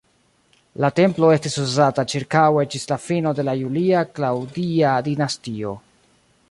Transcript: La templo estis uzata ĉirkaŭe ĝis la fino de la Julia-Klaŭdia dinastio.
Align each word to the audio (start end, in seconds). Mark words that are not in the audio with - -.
La 0.83 0.89
templo 0.99 1.27
estis 1.33 1.57
uzata 1.63 2.05
ĉirkaŭe 2.13 2.65
ĝis 2.75 2.89
la 2.93 2.99
fino 3.05 3.35
de 3.41 3.47
la 3.49 3.57
Julia-Klaŭdia 3.61 4.97
dinastio. 5.11 5.79